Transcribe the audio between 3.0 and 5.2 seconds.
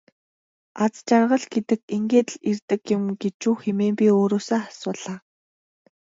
гэж үү хэмээн өөрөөсөө би асуулаа.